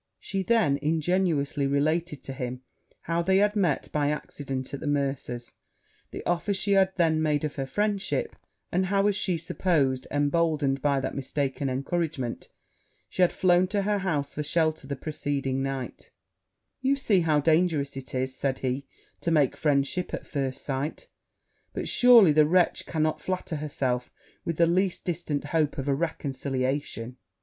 She 0.17 0.41
then 0.41 0.79
ingenuously 0.81 1.67
related 1.67 2.23
to 2.23 2.33
him 2.33 2.63
how 3.01 3.21
they 3.21 3.37
had 3.37 3.55
met 3.55 3.91
by 3.91 4.09
accident 4.09 4.73
at 4.73 4.79
the 4.79 4.87
mercer's 4.87 5.51
the 6.09 6.25
offer 6.25 6.55
she 6.55 6.71
had 6.71 6.91
then 6.95 7.21
made 7.21 7.43
of 7.43 7.53
her 7.57 7.67
friendship; 7.67 8.35
and 8.71 8.87
how, 8.87 9.05
as 9.05 9.15
she 9.15 9.37
supposed, 9.37 10.07
emboldened 10.09 10.81
by 10.81 10.99
that 11.01 11.13
mistaken 11.13 11.69
encouragement, 11.69 12.49
she 13.09 13.21
had 13.21 13.31
flown 13.31 13.67
to 13.67 13.83
her 13.83 13.99
house 13.99 14.33
for 14.33 14.41
shelter 14.41 14.87
the 14.87 14.95
preceding 14.95 15.61
night: 15.61 16.09
'You 16.81 16.95
see 16.95 17.19
how 17.19 17.39
dangerous 17.39 17.95
it 17.95 18.15
is,' 18.15 18.35
said 18.35 18.57
he, 18.57 18.87
'to 19.19 19.29
make 19.29 19.55
friendship 19.55 20.15
at 20.15 20.25
first 20.25 20.63
sight; 20.65 21.09
but 21.75 21.87
surely 21.87 22.31
the 22.31 22.47
wretch 22.47 22.87
cannot 22.87 23.21
flatter 23.21 23.57
herself 23.57 24.11
with 24.45 24.57
the 24.57 24.65
least 24.65 25.05
distant 25.05 25.43
hope 25.53 25.77
of 25.77 25.87
a 25.87 25.93
reconciliation?' 25.93 27.17